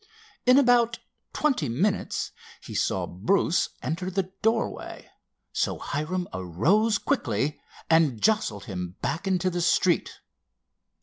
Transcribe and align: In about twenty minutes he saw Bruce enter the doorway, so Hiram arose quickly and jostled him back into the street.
In 0.47 0.57
about 0.57 0.97
twenty 1.31 1.69
minutes 1.69 2.31
he 2.63 2.73
saw 2.73 3.05
Bruce 3.05 3.69
enter 3.83 4.09
the 4.09 4.31
doorway, 4.41 5.07
so 5.53 5.77
Hiram 5.77 6.27
arose 6.33 6.97
quickly 6.97 7.61
and 7.87 8.19
jostled 8.19 8.65
him 8.65 8.95
back 9.03 9.27
into 9.27 9.51
the 9.51 9.61
street. 9.61 10.19